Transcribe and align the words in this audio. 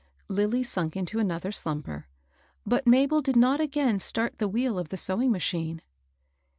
Lilly 0.29 0.63
sunk 0.63 0.97
into 0.97 1.19
another 1.19 1.51
slumber. 1.51 2.07
But 2.65 2.87
Mabel 2.87 3.21
did 3.21 3.35
not 3.35 3.61
again 3.61 3.99
start 3.99 4.39
the 4.39 4.47
wheel 4.47 4.79
of 4.79 4.89
the 4.89 4.97
sewing 4.97 5.31
machine. 5.31 5.83